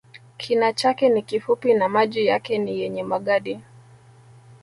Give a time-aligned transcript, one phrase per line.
[0.37, 3.59] Kina chake ni kifupi na maji yake ni yenye magadi